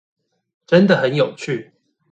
[0.65, 1.71] 真的很有趣